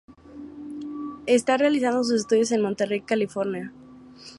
[1.27, 3.71] Está realizando sus estudios en Monterey, California.